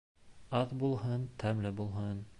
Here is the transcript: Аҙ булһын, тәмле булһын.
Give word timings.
Аҙ 0.59 0.73
булһын, 0.85 1.29
тәмле 1.45 1.77
булһын. 1.83 2.29